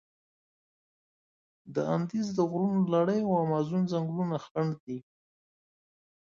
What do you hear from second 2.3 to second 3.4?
د غرونو لړي او